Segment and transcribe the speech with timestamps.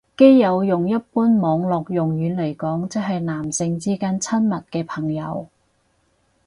[0.17, 5.45] 基友用一般網絡用語嚟講即係男性之間親密嘅朋友